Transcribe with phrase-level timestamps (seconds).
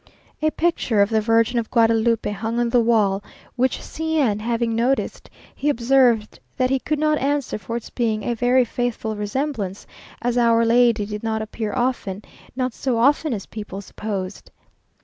[0.41, 3.23] A picture of the Virgin of Guadalupe hung on the wall,
[3.55, 8.23] which C n having noticed, he observed that he could not answer for its being
[8.23, 9.85] a very faithful resemblance,
[10.19, 12.23] as Our Lady did not appear often,
[12.55, 14.49] not so often as people supposed.